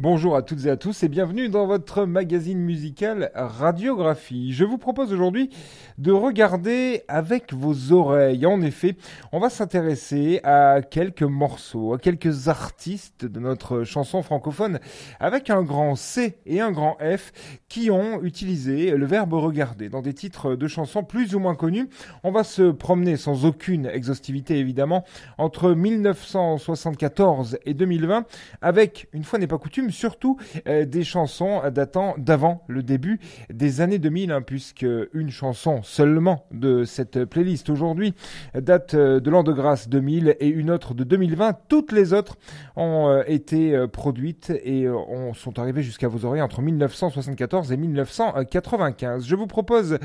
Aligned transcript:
Bonjour 0.00 0.36
à 0.36 0.42
toutes 0.42 0.64
et 0.64 0.70
à 0.70 0.76
tous 0.76 1.02
et 1.02 1.08
bienvenue 1.08 1.48
dans 1.48 1.66
votre 1.66 2.04
magazine 2.04 2.60
musical 2.60 3.32
Radiographie. 3.34 4.52
Je 4.52 4.64
vous 4.64 4.78
propose 4.78 5.12
aujourd'hui 5.12 5.50
de 5.98 6.12
regarder 6.12 7.02
avec 7.08 7.52
vos 7.52 7.92
oreilles. 7.92 8.46
En 8.46 8.62
effet, 8.62 8.94
on 9.32 9.40
va 9.40 9.50
s'intéresser 9.50 10.38
à 10.44 10.82
quelques 10.88 11.24
morceaux, 11.24 11.94
à 11.94 11.98
quelques 11.98 12.46
artistes 12.46 13.24
de 13.24 13.40
notre 13.40 13.82
chanson 13.82 14.22
francophone 14.22 14.78
avec 15.18 15.50
un 15.50 15.64
grand 15.64 15.96
C 15.96 16.38
et 16.46 16.60
un 16.60 16.70
grand 16.70 16.96
F 17.00 17.32
qui 17.68 17.90
ont 17.90 18.22
utilisé 18.22 18.92
le 18.92 19.04
verbe 19.04 19.32
regarder 19.32 19.88
dans 19.88 20.00
des 20.00 20.14
titres 20.14 20.54
de 20.54 20.68
chansons 20.68 21.02
plus 21.02 21.34
ou 21.34 21.40
moins 21.40 21.56
connus. 21.56 21.88
On 22.22 22.30
va 22.30 22.44
se 22.44 22.70
promener 22.70 23.16
sans 23.16 23.44
aucune 23.44 23.86
exhaustivité 23.86 24.58
évidemment 24.58 25.04
entre 25.38 25.72
1974 25.72 27.58
et 27.66 27.74
2020 27.74 28.26
avec, 28.62 29.08
une 29.12 29.24
fois 29.24 29.40
n'est 29.40 29.48
pas 29.48 29.58
coutume, 29.58 29.87
surtout 29.90 30.36
euh, 30.66 30.84
des 30.84 31.04
chansons 31.04 31.62
datant 31.70 32.14
d'avant 32.18 32.62
le 32.66 32.82
début 32.82 33.20
des 33.52 33.80
années 33.80 33.98
2000, 33.98 34.30
hein, 34.30 34.42
puisque 34.42 34.86
une 35.12 35.30
chanson 35.30 35.82
seulement 35.82 36.44
de 36.50 36.84
cette 36.84 37.24
playlist 37.24 37.70
aujourd'hui 37.70 38.14
date 38.54 38.94
euh, 38.94 39.20
de 39.20 39.30
l'an 39.30 39.42
de 39.42 39.52
grâce 39.52 39.88
2000 39.88 40.36
et 40.40 40.48
une 40.48 40.70
autre 40.70 40.94
de 40.94 41.04
2020. 41.04 41.56
Toutes 41.68 41.92
les 41.92 42.12
autres 42.12 42.36
ont 42.76 43.08
euh, 43.08 43.22
été 43.26 43.86
produites 43.92 44.50
et 44.50 44.86
sont 45.34 45.58
arrivées 45.58 45.82
jusqu'à 45.82 46.08
vos 46.08 46.24
oreilles 46.24 46.42
entre 46.42 46.62
1974 46.62 47.72
et 47.72 47.76
1995. 47.76 49.26
Je 49.26 49.36
vous 49.36 49.46
propose 49.46 49.98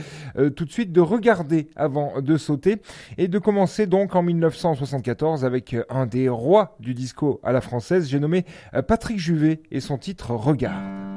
tout 0.56 0.66
de 0.66 0.72
suite 0.72 0.92
de 0.92 1.02
regarder 1.02 1.70
avant 1.76 2.22
de 2.22 2.38
sauter 2.38 2.78
et 3.17 3.28
de 3.28 3.39
commencer 3.39 3.88
donc 3.88 4.16
en 4.16 4.23
1974 4.23 5.45
avec 5.45 5.76
un 5.89 6.06
des 6.06 6.30
rois 6.30 6.76
du 6.80 6.94
disco 6.94 7.39
à 7.44 7.52
la 7.52 7.61
française. 7.61 8.09
J'ai 8.09 8.20
nommé 8.20 8.45
Patrick 8.88 9.20
Juvet 9.20 9.61
et 9.74 9.80
son 9.80 9.98
titre 9.98 10.32
Regarde. 10.32 11.12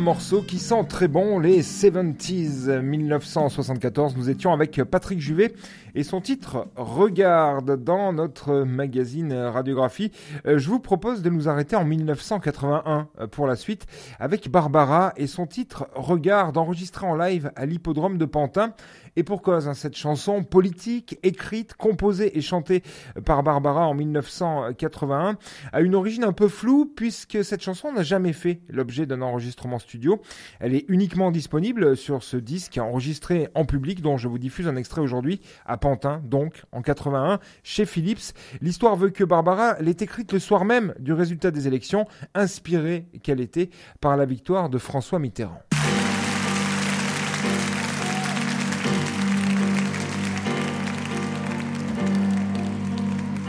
Morceau 0.00 0.40
qui 0.40 0.58
sent 0.58 0.84
très 0.88 1.08
bon, 1.08 1.38
les 1.38 1.62
70s 1.62 2.80
1974. 2.80 4.16
Nous 4.16 4.30
étions 4.30 4.52
avec 4.52 4.82
Patrick 4.84 5.20
Juvet 5.20 5.52
et 5.94 6.04
son 6.04 6.20
titre 6.20 6.68
Regarde 6.76 7.82
dans 7.82 8.12
notre 8.12 8.62
magazine 8.62 9.32
Radiographie. 9.32 10.10
Euh, 10.46 10.58
je 10.58 10.68
vous 10.68 10.80
propose 10.80 11.22
de 11.22 11.28
nous 11.28 11.48
arrêter 11.48 11.76
en 11.76 11.84
1981 11.84 13.08
euh, 13.20 13.26
pour 13.26 13.46
la 13.46 13.56
suite 13.56 13.86
avec 14.18 14.50
Barbara 14.50 15.12
et 15.16 15.26
son 15.26 15.46
titre 15.46 15.88
Regarde 15.94 16.56
enregistré 16.56 17.06
en 17.06 17.16
live 17.16 17.50
à 17.54 17.66
l'hippodrome 17.66 18.16
de 18.16 18.24
Pantin. 18.24 18.74
Et 19.16 19.22
pour 19.22 19.42
cause, 19.42 19.68
hein, 19.68 19.74
cette 19.74 19.96
chanson 19.96 20.42
politique, 20.44 21.18
écrite, 21.22 21.74
composée 21.74 22.36
et 22.36 22.40
chantée 22.40 22.82
par 23.24 23.42
Barbara 23.42 23.86
en 23.86 23.94
1981, 23.94 25.36
a 25.72 25.80
une 25.80 25.94
origine 25.94 26.24
un 26.24 26.32
peu 26.32 26.48
floue 26.48 26.86
puisque 26.86 27.44
cette 27.44 27.62
chanson 27.62 27.92
n'a 27.92 28.02
jamais 28.02 28.32
fait 28.32 28.60
l'objet 28.68 29.06
d'un 29.06 29.22
enregistrement 29.22 29.78
studio. 29.78 30.20
Elle 30.60 30.74
est 30.74 30.84
uniquement 30.88 31.30
disponible 31.30 31.96
sur 31.96 32.22
ce 32.22 32.36
disque 32.36 32.78
enregistré 32.78 33.48
en 33.54 33.64
public 33.64 34.02
dont 34.02 34.16
je 34.16 34.28
vous 34.28 34.38
diffuse 34.38 34.68
un 34.68 34.76
extrait 34.76 35.00
aujourd'hui 35.00 35.40
à 35.66 35.76
Pantin, 35.76 36.22
donc 36.24 36.62
en 36.72 36.82
81, 36.82 37.40
chez 37.62 37.86
Philips. 37.86 38.32
L'histoire 38.60 38.96
veut 38.96 39.10
que 39.10 39.24
Barbara 39.24 39.76
l'ait 39.80 39.96
écrite 40.00 40.32
le 40.32 40.38
soir 40.38 40.64
même 40.64 40.94
du 40.98 41.12
résultat 41.12 41.50
des 41.50 41.66
élections, 41.66 42.06
inspirée 42.34 43.06
qu'elle 43.22 43.40
était 43.40 43.70
par 44.00 44.16
la 44.16 44.24
victoire 44.24 44.68
de 44.68 44.78
François 44.78 45.18
Mitterrand. 45.18 45.62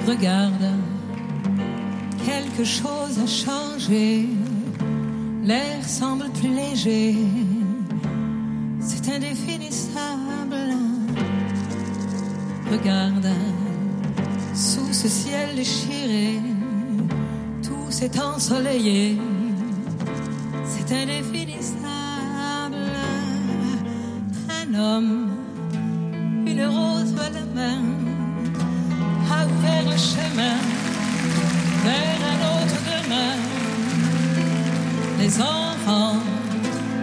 Regarde, 0.07 0.71
quelque 2.25 2.63
chose 2.63 3.19
a 3.23 3.27
changé. 3.27 4.27
L'air 5.43 5.83
semble 5.83 6.29
plus 6.31 6.49
léger. 6.49 7.15
C'est 8.79 9.13
indéfinissable. 9.13 10.75
Regarde, 12.71 13.29
sous 14.55 14.91
ce 14.91 15.07
ciel 15.07 15.55
déchiré, 15.55 16.39
tout 17.61 17.91
s'est 17.91 18.19
ensoleillé. 18.19 19.17
C'est 20.65 20.95
indéfinissable. 20.95 21.85
Un 24.49 24.73
homme, 24.73 25.29
une 26.47 26.65
rose 26.65 27.13
à 27.19 27.29
la 27.29 27.45
main 27.53 28.10
ouvert 29.45 29.83
le 29.83 29.97
chemin 29.97 30.57
vers 31.85 32.19
un 32.31 32.39
autre 32.55 32.79
demain. 32.91 33.35
Les 35.19 35.41
enfants, 35.41 36.19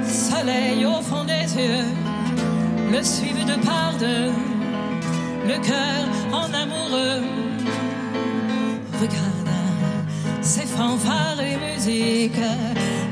soleil 0.07 0.85
au 0.85 1.01
fond 1.03 1.25
des 1.25 1.47
yeux, 1.61 1.85
le 2.93 3.03
suivent 3.03 3.45
de 3.45 3.59
par 3.65 3.93
deux, 3.99 4.33
le 5.47 5.59
cœur 5.69 6.05
en 6.33 6.53
amoureux. 6.53 7.23
Regarde 9.01 9.49
ces 10.41 10.67
fanfares 10.67 11.41
et 11.41 11.57
musique, 11.57 12.41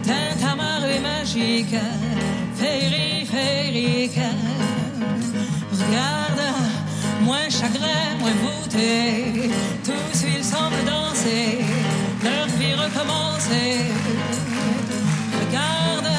tintamarre 0.03 0.85
et 0.85 1.01
magique, 1.01 1.77
féerique, 2.55 3.29
féerique. 3.31 4.21
Regarde 5.73 6.66
moins 7.27 7.51
chagrin, 7.51 8.17
moins 8.21 8.39
voûté. 8.45 9.51
Tous 9.85 10.19
ils 10.23 10.45
semblent 10.45 10.85
danser, 10.87 11.59
leur 12.23 12.47
vie 12.59 12.75
recommencer. 12.85 13.71
Regarde, 15.41 16.11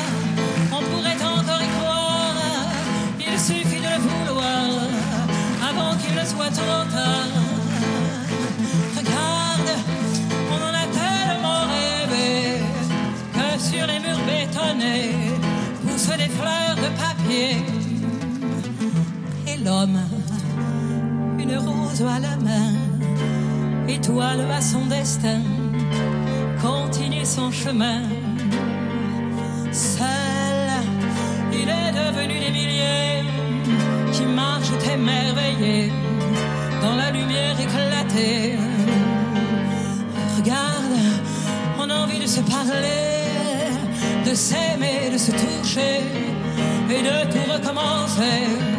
on 0.78 0.82
pourrait 0.90 1.22
encore 1.34 1.62
y 1.68 1.72
croire. 1.78 2.36
Il 3.28 3.40
suffit 3.40 3.82
de 3.86 3.90
le 3.96 4.02
vouloir 4.08 4.68
avant 5.70 5.96
qu'il 6.00 6.14
ne 6.14 6.26
soit 6.34 6.54
trop 6.60 6.84
tard. 6.98 7.34
Regarde, 8.98 9.72
on 10.54 10.60
en 10.70 10.74
a 10.84 10.88
tellement 11.02 11.62
rêvé 11.76 12.60
que 13.36 13.48
sur 13.70 13.86
les 13.92 14.00
murs 14.06 14.24
bétonnés 14.32 15.12
poussent 15.84 16.18
des 16.24 16.32
fleurs 16.40 16.76
de 16.76 16.90
papier. 17.04 17.52
Et 19.48 19.58
l'homme 19.64 20.00
la 21.96 22.36
main, 22.38 22.74
étoile 23.88 24.46
à 24.52 24.62
son 24.62 24.86
destin, 24.86 25.42
continue 26.62 27.26
son 27.26 27.52
chemin. 27.52 28.04
Seul, 29.72 30.70
il 31.52 31.68
est 31.68 31.92
devenu 31.92 32.40
des 32.40 32.52
milliers 32.52 33.24
qui 34.12 34.24
marchent 34.26 34.78
émerveillés 34.94 35.92
dans 36.82 36.96
la 36.96 37.12
lumière 37.12 37.60
éclatée. 37.60 38.58
Regarde, 40.38 41.00
on 41.80 41.90
a 41.90 41.96
envie 41.96 42.20
de 42.20 42.28
se 42.28 42.42
parler, 42.42 43.72
de 44.26 44.34
s'aimer, 44.36 45.10
de 45.12 45.18
se 45.18 45.32
toucher 45.32 46.04
et 46.90 47.02
de 47.02 47.32
tout 47.32 47.52
recommencer. 47.52 48.77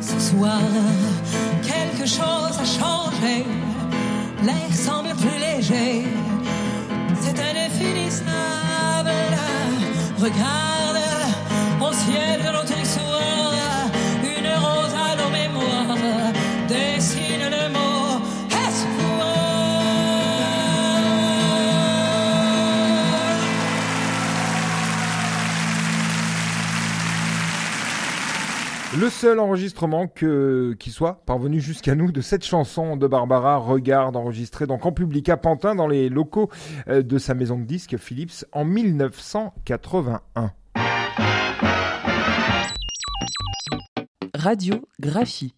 Ce 0.00 0.20
soir, 0.20 0.60
quelque 1.62 2.06
chose 2.06 2.54
a 2.60 2.64
changé, 2.64 3.44
l'air 4.42 4.72
semble 4.74 5.10
plus 5.16 5.38
léger, 5.38 6.06
c'est 7.20 7.38
indéfinissable. 7.40 9.10
Regarde, 10.18 11.00
au 11.80 11.92
ciel 11.92 12.42
de 12.44 12.52
l'autre 12.52 12.79
Le 29.00 29.08
seul 29.08 29.40
enregistrement 29.40 30.08
que, 30.08 30.76
qui 30.78 30.90
soit 30.90 31.22
parvenu 31.24 31.58
jusqu'à 31.58 31.94
nous 31.94 32.12
de 32.12 32.20
cette 32.20 32.44
chanson 32.44 32.98
de 32.98 33.06
Barbara 33.06 33.56
Regarde, 33.56 34.14
enregistrée 34.14 34.66
donc 34.66 34.84
en 34.84 34.92
public 34.92 35.30
à 35.30 35.38
Pantin 35.38 35.74
dans 35.74 35.88
les 35.88 36.10
locaux 36.10 36.50
euh, 36.86 37.02
de 37.02 37.16
sa 37.16 37.32
maison 37.32 37.58
de 37.58 37.64
disques 37.64 37.96
Philips 37.96 38.44
en 38.52 38.66
1981. 38.66 40.52
Radiographie. 44.40 45.54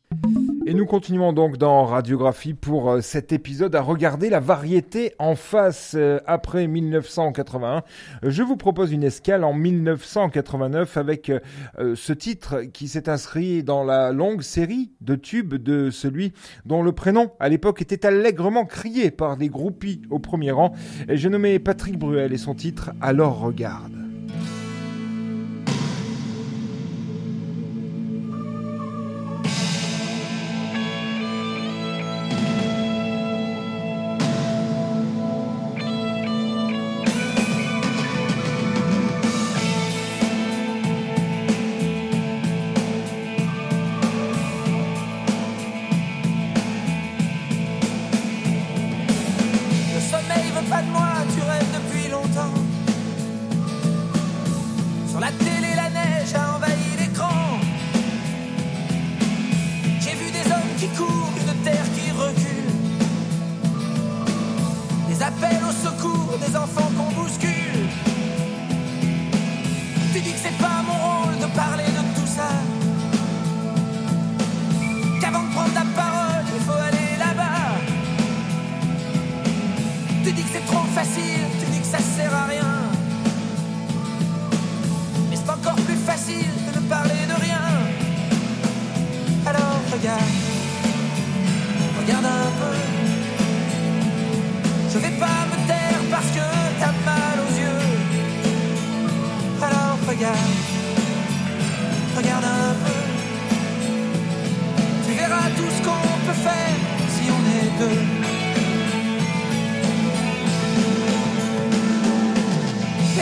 Et 0.67 0.75
nous 0.75 0.87
continuons 0.87 1.33
donc 1.33 1.57
dans 1.57 1.85
Radiographie 1.85 2.55
pour 2.55 2.91
euh, 2.91 3.01
cet 3.01 3.33
épisode 3.33 3.77
à 3.77 3.81
regarder 3.81 4.29
la 4.29 4.41
variété 4.41 5.13
en 5.21 5.37
face 5.37 5.95
euh, 5.97 6.19
après 6.27 6.67
1981. 6.67 7.83
Je 8.25 8.43
vous 8.43 8.57
propose 8.57 8.91
une 8.93 9.05
escale 9.05 9.45
en 9.45 9.53
1989 9.55 10.97
avec 10.97 11.31
euh, 11.31 11.95
ce 11.95 12.13
titre 12.13 12.63
qui 12.73 12.89
s'est 12.89 13.09
inscrit 13.09 13.63
dans 13.63 13.85
la 13.85 14.11
longue 14.11 14.43
série 14.43 14.91
de 15.01 15.15
tubes 15.15 15.55
de 15.55 15.91
celui 15.91 16.33
dont 16.67 16.83
le 16.83 16.91
prénom 16.91 17.31
à 17.39 17.49
l'époque 17.49 17.83
était 17.83 18.05
allègrement 18.05 18.65
crié 18.65 19.13
par 19.13 19.37
des 19.37 19.49
groupies 19.49 20.03
au 20.11 20.19
premier 20.19 20.51
rang. 20.51 20.73
J'ai 21.09 21.29
nommé 21.29 21.61
Patrick 21.61 21.97
Bruel 21.97 22.33
et 22.33 22.39
son 22.39 22.57
titre 22.57 22.91
Alors 23.01 23.39
regarde. 23.39 24.02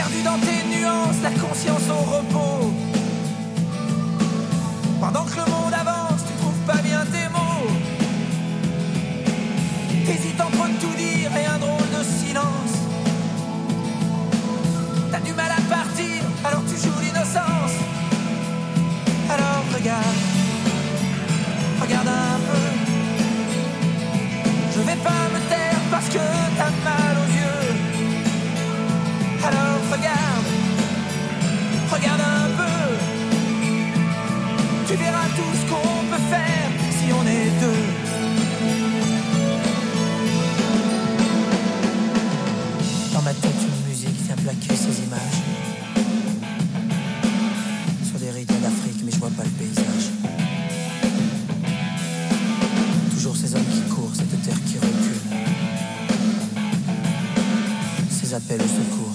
perdu 0.01 0.23
dans 0.23 0.39
tes 0.39 0.65
nuances, 0.75 1.21
la 1.23 1.31
conscience 1.31 1.91
au 1.91 2.03
repos. 2.11 2.50
appelle 58.41 58.63
au 58.63 58.69
secours. 58.69 59.10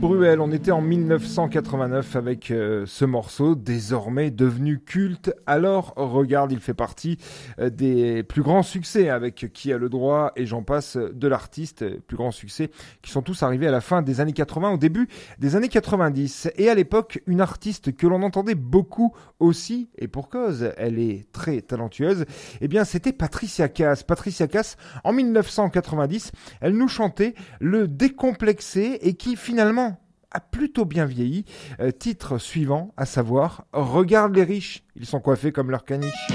Bruel, 0.00 0.40
on 0.40 0.50
était 0.50 0.70
en 0.70 0.80
1989 0.80 2.16
avec 2.16 2.50
euh, 2.50 2.84
ce 2.86 3.04
morceau 3.04 3.54
désormais 3.54 4.30
devenu 4.30 4.80
culte. 4.80 5.34
Alors, 5.46 5.92
regarde, 5.94 6.52
il 6.52 6.60
fait 6.60 6.72
partie 6.72 7.18
euh, 7.58 7.68
des 7.68 8.22
plus 8.22 8.40
grands 8.40 8.62
succès 8.62 9.10
avec 9.10 9.50
Qui 9.52 9.74
a 9.74 9.76
le 9.76 9.90
droit 9.90 10.32
et 10.36 10.46
j'en 10.46 10.62
passe 10.62 10.96
de 10.96 11.28
l'artiste, 11.28 11.84
plus 12.06 12.16
grands 12.16 12.30
succès 12.30 12.70
qui 13.02 13.10
sont 13.10 13.20
tous 13.20 13.42
arrivés 13.42 13.66
à 13.66 13.70
la 13.70 13.82
fin 13.82 14.00
des 14.00 14.22
années 14.22 14.32
80, 14.32 14.70
au 14.70 14.76
début 14.78 15.06
des 15.38 15.54
années 15.54 15.68
90. 15.68 16.50
Et 16.56 16.70
à 16.70 16.74
l'époque, 16.74 17.22
une 17.26 17.42
artiste 17.42 17.94
que 17.94 18.06
l'on 18.06 18.22
entendait 18.22 18.54
beaucoup 18.54 19.14
aussi, 19.38 19.90
et 19.98 20.08
pour 20.08 20.30
cause, 20.30 20.72
elle 20.78 20.98
est 20.98 21.30
très 21.30 21.60
talentueuse, 21.60 22.24
eh 22.62 22.68
bien 22.68 22.84
c'était 22.84 23.12
Patricia 23.12 23.68
Cass. 23.68 24.02
Patricia 24.02 24.48
Cass, 24.48 24.78
en 25.04 25.12
1990, 25.12 26.32
elle 26.62 26.72
nous 26.72 26.88
chantait 26.88 27.34
le 27.60 27.86
décomplexé 27.86 28.98
et 29.02 29.12
qui 29.12 29.36
finalement 29.36 29.89
a 30.30 30.40
plutôt 30.40 30.84
bien 30.84 31.04
vieilli. 31.06 31.44
Euh, 31.80 31.90
titre 31.90 32.38
suivant, 32.38 32.94
à 32.96 33.06
savoir 33.06 33.64
Regarde 33.72 34.34
les 34.34 34.44
riches, 34.44 34.82
ils 34.96 35.06
sont 35.06 35.20
coiffés 35.20 35.52
comme 35.52 35.70
leurs 35.70 35.84
caniches. 35.84 36.28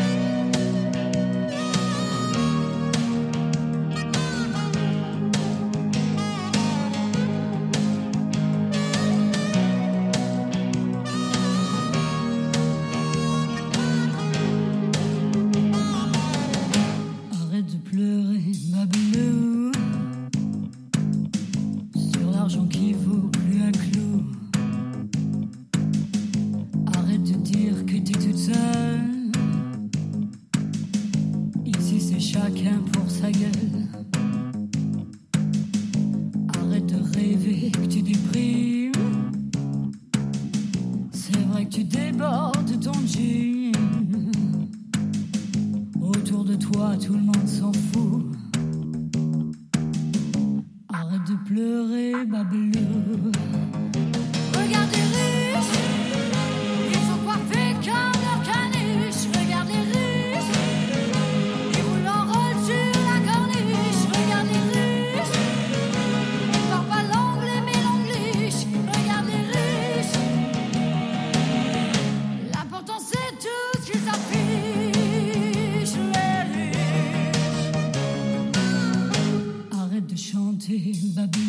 Baby. 80.67 81.44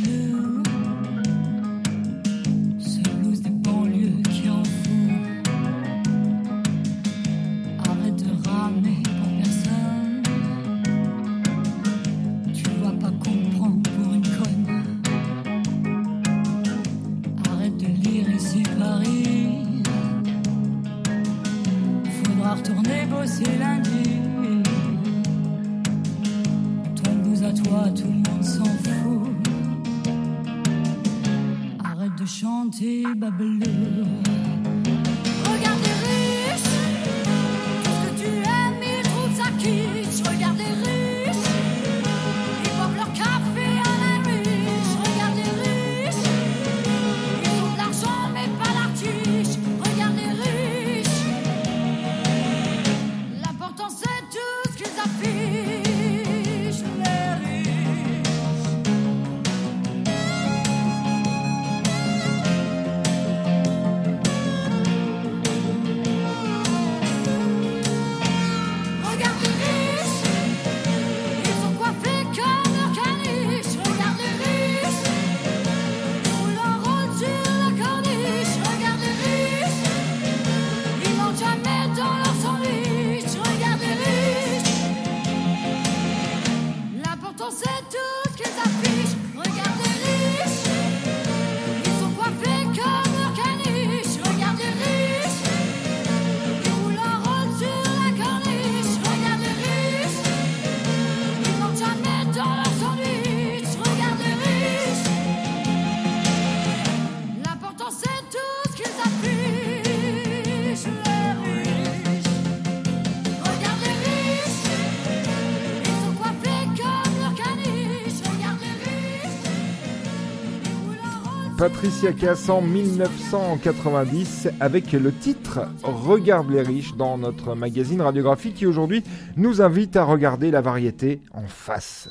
Patricia 121.59 122.13
Cass 122.13 122.51
en 122.51 122.61
1990 122.61 124.49
avec 124.61 124.93
le 124.93 125.11
titre 125.11 125.61
Regarde 125.83 126.51
les 126.51 126.61
riches 126.61 126.95
dans 126.97 127.17
notre 127.17 127.55
magazine 127.55 128.03
radiographie 128.03 128.53
qui 128.53 128.67
aujourd'hui 128.67 129.03
nous 129.37 129.63
invite 129.63 129.97
à 129.97 130.05
regarder 130.05 130.51
la 130.51 130.61
variété 130.61 131.23
en 131.33 131.47
face. 131.47 132.11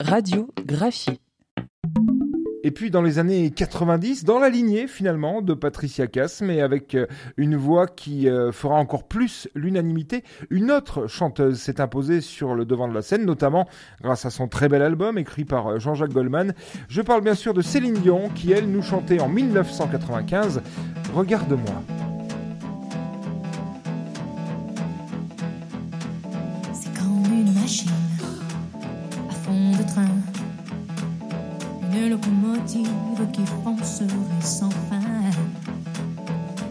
Radiographie. 0.00 1.20
Et 2.68 2.70
puis 2.70 2.90
dans 2.90 3.00
les 3.00 3.18
années 3.18 3.50
90, 3.50 4.24
dans 4.24 4.38
la 4.38 4.50
lignée 4.50 4.88
finalement 4.88 5.40
de 5.40 5.54
Patricia 5.54 6.06
Cass, 6.06 6.42
mais 6.42 6.60
avec 6.60 6.94
euh, 6.94 7.06
une 7.38 7.56
voix 7.56 7.86
qui 7.86 8.28
euh, 8.28 8.52
fera 8.52 8.74
encore 8.74 9.04
plus 9.04 9.48
l'unanimité, 9.54 10.22
une 10.50 10.70
autre 10.70 11.06
chanteuse 11.06 11.58
s'est 11.58 11.80
imposée 11.80 12.20
sur 12.20 12.54
le 12.54 12.66
devant 12.66 12.86
de 12.86 12.92
la 12.92 13.00
scène, 13.00 13.24
notamment 13.24 13.66
grâce 14.02 14.26
à 14.26 14.30
son 14.30 14.48
très 14.48 14.68
bel 14.68 14.82
album 14.82 15.16
écrit 15.16 15.46
par 15.46 15.66
euh, 15.66 15.78
Jean-Jacques 15.78 16.12
Goldman. 16.12 16.52
Je 16.90 17.00
parle 17.00 17.22
bien 17.22 17.34
sûr 17.34 17.54
de 17.54 17.62
Céline 17.62 17.94
Dion 17.94 18.28
qui, 18.34 18.52
elle, 18.52 18.70
nous 18.70 18.82
chantait 18.82 19.18
en 19.18 19.30
1995 19.30 20.60
Regarde-moi. 21.14 21.82
C'est 26.74 27.00
une 27.00 27.54
machine 27.54 28.07
qui 32.66 33.44
foncerait 33.62 34.08
sans 34.40 34.70
fin. 34.70 35.00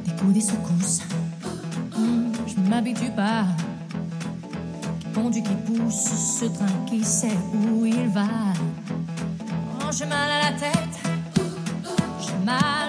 Des 0.06 0.12
coups, 0.12 0.34
des 0.34 0.41
secousses, 0.41 1.02
je 1.93 2.69
m'habitue 2.69 3.12
pas. 3.12 3.45
Qui 5.00 5.08
conduit, 5.13 5.43
qui 5.43 5.56
pousse 5.56 6.39
ce 6.39 6.45
train 6.45 6.65
qui 6.86 7.04
sait 7.04 7.38
où 7.54 7.86
il 7.86 8.08
va. 8.10 8.28
Oh, 9.80 9.89
j'ai 9.91 10.06
mal 10.06 10.30
à 10.30 10.52
la 10.52 10.58
tête, 10.58 11.00
j'ai 12.19 12.45
mal 12.45 12.87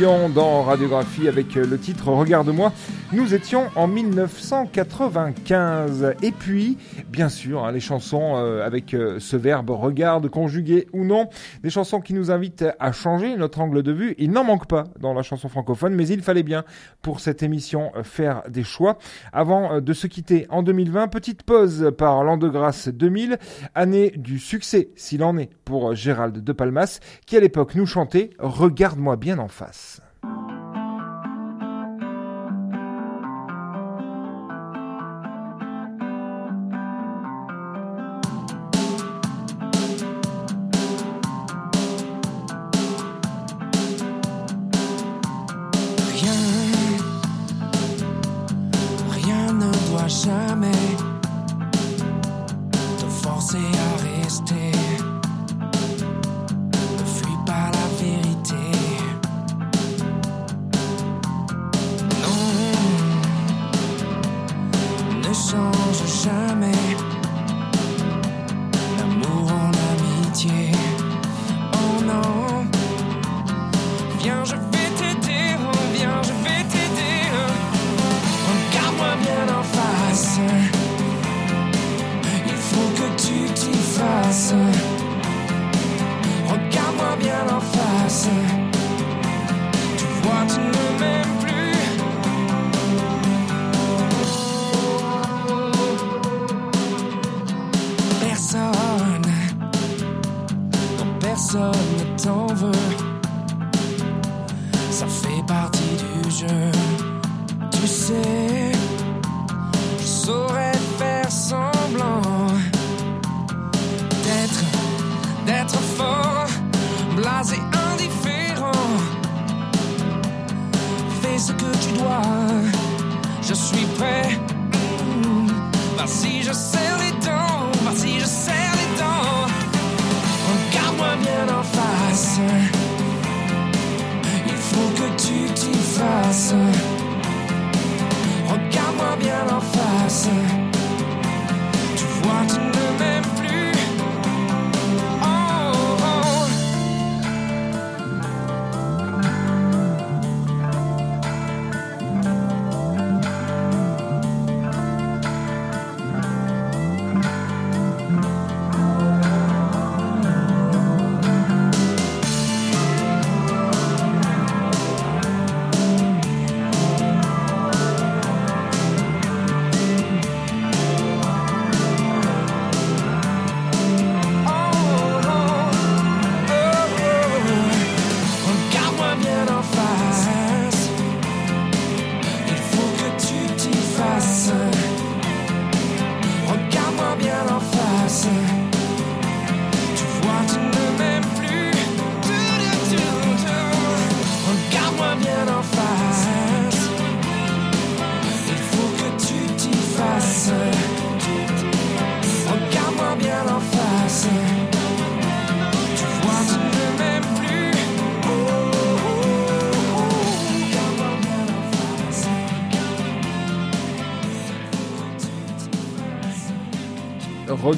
Dans 0.00 0.62
Radiographie 0.62 1.28
avec 1.28 1.56
le 1.56 1.78
titre 1.78 2.08
Regarde-moi. 2.08 2.72
Nous 3.12 3.34
étions 3.34 3.66
en 3.74 3.88
1995. 3.88 6.14
Et 6.22 6.30
puis, 6.30 6.78
bien 7.08 7.28
sûr, 7.28 7.64
hein, 7.64 7.72
les 7.72 7.80
chansons 7.80 8.36
euh, 8.36 8.64
avec 8.64 8.94
euh, 8.94 9.18
ce 9.18 9.36
verbe 9.36 9.70
regarde, 9.70 10.28
conjugué 10.28 10.86
ou 10.92 11.04
non, 11.04 11.28
des 11.64 11.70
chansons 11.70 12.00
qui 12.00 12.14
nous 12.14 12.30
invitent 12.30 12.66
à 12.78 12.92
changer 12.92 13.36
notre 13.36 13.60
angle 13.60 13.82
de 13.82 13.90
vue. 13.90 14.14
Il 14.18 14.30
n'en 14.30 14.44
manque 14.44 14.68
pas 14.68 14.84
dans 15.00 15.12
la 15.12 15.24
chanson 15.24 15.48
francophone, 15.48 15.92
mais 15.92 16.06
il 16.06 16.22
fallait 16.22 16.44
bien 16.44 16.62
pour 17.02 17.18
cette 17.18 17.42
émission 17.42 17.90
euh, 17.96 18.04
faire 18.04 18.44
des 18.48 18.62
choix. 18.62 18.96
Avant 19.32 19.80
de 19.80 19.92
se 19.92 20.06
quitter 20.06 20.46
en 20.48 20.62
2020, 20.62 21.08
petite 21.08 21.42
pause 21.42 21.90
par 21.98 22.22
l'an 22.22 22.36
de 22.36 22.48
grâce 22.48 22.86
2000, 22.86 23.38
année 23.74 24.12
du 24.16 24.38
succès, 24.38 24.90
s'il 24.94 25.24
en 25.24 25.36
est, 25.36 25.50
pour 25.64 25.96
Gérald 25.96 26.44
de 26.44 26.52
Palmas, 26.52 27.00
qui 27.26 27.36
à 27.36 27.40
l'époque 27.40 27.74
nous 27.74 27.86
chantait 27.86 28.30
Regarde-moi 28.38 29.16
bien 29.16 29.40
en 29.40 29.48
face. 29.48 30.00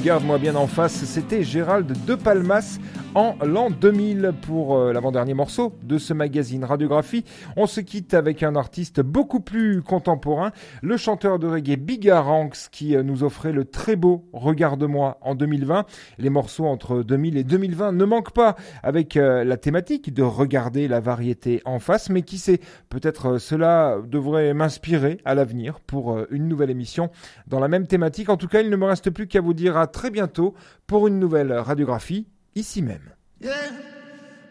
Regarde-moi 0.02 0.38
bien 0.38 0.56
en 0.56 0.66
face, 0.66 1.04
c'était 1.04 1.44
Gérald 1.44 1.96
de 2.06 2.14
Palmas 2.16 2.80
en 3.14 3.36
l'an 3.44 3.68
2000 3.68 4.32
pour 4.40 4.76
euh, 4.76 4.92
l'avant-dernier 4.92 5.34
morceau 5.34 5.74
de 5.82 5.98
ce 5.98 6.14
magazine 6.14 6.64
Radiographie. 6.64 7.24
On 7.56 7.66
se 7.66 7.80
quitte 7.80 8.14
avec 8.14 8.42
un 8.42 8.56
artiste 8.56 9.00
beaucoup 9.00 9.40
plus 9.40 9.82
contemporain, 9.82 10.50
le 10.82 10.96
chanteur 10.96 11.38
de 11.38 11.46
reggae 11.46 11.76
Bigaranx 11.76 12.68
qui 12.70 12.96
euh, 12.96 13.02
nous 13.02 13.22
offrait 13.22 13.52
le 13.52 13.66
très 13.66 13.96
beau 13.96 14.24
Regarde-moi 14.32 15.18
en 15.20 15.34
2020. 15.34 15.84
Les 16.18 16.30
morceaux 16.30 16.64
entre 16.64 17.02
2000 17.02 17.36
et 17.36 17.44
2020 17.44 17.92
ne 17.92 18.04
manquent 18.04 18.32
pas 18.32 18.56
avec 18.82 19.16
euh, 19.16 19.44
la 19.44 19.58
thématique 19.58 20.14
de 20.14 20.22
regarder 20.22 20.88
la 20.88 21.00
variété 21.00 21.60
en 21.66 21.80
face, 21.80 22.08
mais 22.08 22.22
qui 22.22 22.38
sait, 22.38 22.60
peut-être 22.88 23.38
cela 23.38 23.98
devrait 24.06 24.54
m'inspirer 24.54 25.18
à 25.24 25.34
l'avenir 25.34 25.80
pour 25.80 26.18
une 26.30 26.48
nouvelle 26.48 26.70
émission 26.70 27.10
dans 27.46 27.60
la 27.60 27.68
même 27.68 27.86
thématique. 27.86 28.30
En 28.30 28.36
tout 28.36 28.48
cas, 28.48 28.60
il 28.60 28.70
ne 28.70 28.76
me 28.76 28.86
reste 28.86 29.10
plus 29.10 29.26
qu'à 29.26 29.40
vous 29.40 29.54
dire 29.54 29.76
à 29.76 29.86
très 29.86 30.10
bientôt 30.10 30.54
pour 30.86 31.08
une 31.08 31.18
nouvelle 31.18 31.52
radiographie 31.52 32.26
ici 32.54 32.82
même. 32.82 33.10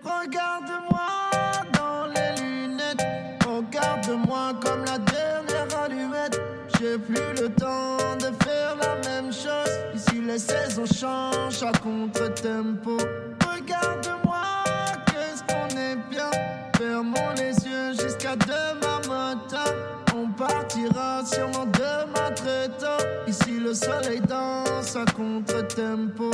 Regarde-moi 0.04 1.08
dans 1.74 2.08
les 2.08 2.42
lunettes, 2.42 3.04
regarde-moi 3.46 4.54
comme 4.64 4.84
la 4.86 4.98
dernière 4.98 5.80
allumette. 5.80 6.42
J'ai 6.80 6.98
plus 6.98 7.42
le 7.42 7.50
temps 7.50 7.98
de 8.18 8.32
faire 8.44 8.76
la 8.82 8.96
même 9.08 9.32
chose. 9.32 9.70
Ici 9.94 10.22
les 10.22 10.40
saisons 10.40 10.86
changent 10.86 11.64
à 11.64 11.72
contre-tempo. 11.78 12.98
Regarde-moi, 13.46 14.42
qu'est-ce 15.06 15.44
qu'on 15.44 15.70
est 15.78 15.98
bien. 16.10 16.32
Fermons 16.78 17.34
les 17.38 17.54
yeux 17.68 17.94
jusqu'à 17.94 18.36
demain. 18.36 18.51
On 20.24 20.28
partira 20.34 21.26
sûrement 21.26 21.66
demain 21.66 22.32
très 22.36 22.68
tôt. 22.68 23.04
Ici 23.28 23.60
le 23.60 23.74
soleil 23.74 24.22
danse 24.22 24.96
à 24.96 25.04
contre-tempo. 25.18 26.30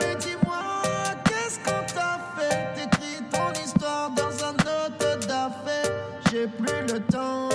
Et 0.00 0.16
dis-moi, 0.16 0.82
qu'est-ce 1.24 1.58
qu'on 1.60 1.86
t'a 1.94 2.18
fait? 2.36 2.74
T'écris 2.74 3.22
ton 3.30 3.52
histoire 3.52 4.10
dans 4.10 4.44
un 4.44 4.52
note 4.54 5.26
d'affaires. 5.28 5.92
J'ai 6.32 6.48
plus 6.48 6.92
le 6.92 6.98
temps, 7.00 7.48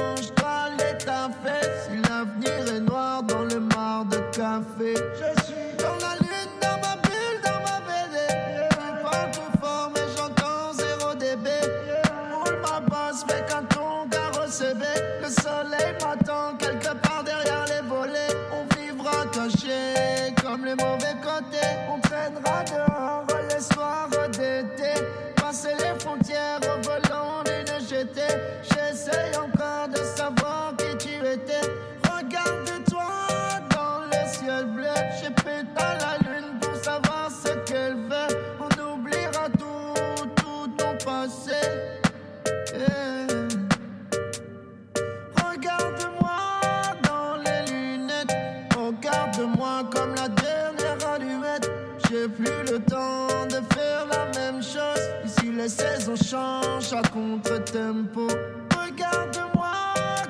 les 55.51 55.69
saisons 55.69 56.15
changent 56.15 56.93
à 56.93 57.01
contre-tempo. 57.09 58.27
Regarde-moi, 58.75 59.71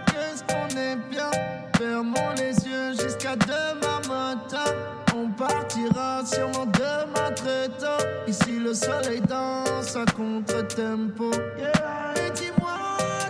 qu'est-ce 0.08 0.44
qu'on 0.44 0.68
est 0.78 0.96
bien. 1.10 1.30
Fermons 1.78 2.34
les 2.38 2.54
yeux 2.68 2.94
jusqu'à 2.94 3.36
demain 3.36 4.02
matin. 4.08 4.72
On 5.16 5.30
partira 5.30 6.24
sûrement 6.26 6.66
demain 6.66 7.32
très 7.36 7.68
tôt. 7.68 8.04
Ici, 8.28 8.60
le 8.60 8.74
soleil 8.74 9.22
danse 9.22 9.96
à 9.96 10.06
contre-tempo. 10.12 11.32
Yeah. 11.58 12.14
Et 12.18 12.32
dis-moi, 12.32 12.78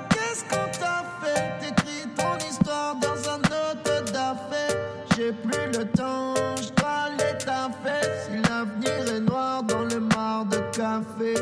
qu'est-ce 0.10 0.44
qu'on 0.44 0.68
t'a 0.80 1.04
fait? 1.22 1.60
T'écris 1.60 2.08
ton 2.16 2.38
histoire 2.38 2.96
dans 2.96 3.30
un 3.30 3.40
autre 3.40 4.04
d'affaires. 4.12 4.78
J'ai 5.16 5.32
plus 5.34 5.80
le 5.80 5.86
temps, 5.86 6.36
je 6.58 6.70
dois 6.82 7.08
aller 7.08 7.38
taffer. 7.38 8.08
Si 8.26 8.38
l'avenir 8.50 9.16
est 9.16 9.20
noir 9.20 9.64
dans 9.64 9.84
le 9.84 10.00
mar 10.00 10.46
de 10.46 10.58
café, 10.76 11.34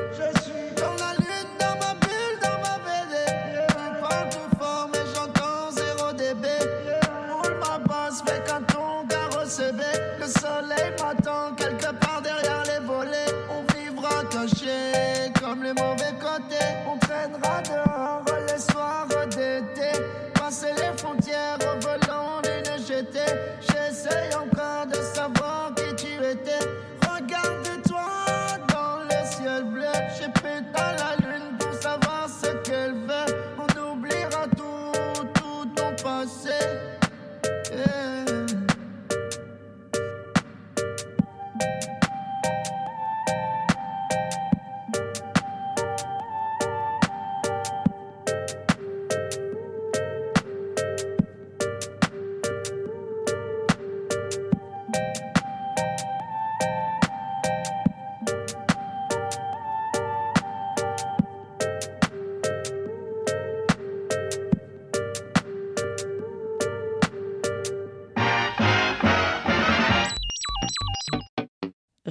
Le 9.61 10.25
soleil 10.25 10.93
m'attend 11.01 11.53
quelque 11.57 11.91
part 11.99 12.21
derrière 12.21 12.63
les 12.63 12.85
volets. 12.85 13.25
On 13.49 13.61
vivra 13.77 14.23
caché 14.31 15.33
comme 15.41 15.63
les 15.63 15.73
mauvais 15.73 16.13
côtés. 16.17 16.77
On 16.87 16.97
traînera 16.97 17.61
dehors 17.63 18.23
les 18.47 18.57
soirs 18.57 19.07
d'été. 19.25 19.99
Passer 20.33 20.71
les 20.77 20.97
frontières 20.97 21.57
volant 21.81 22.41
d'une 22.41 22.85
GT. 22.85 23.19
J'essaye 23.59 24.33
encore 24.33 24.58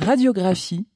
Radiographie 0.08 0.86